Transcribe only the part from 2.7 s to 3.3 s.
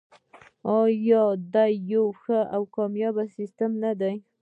کامیاب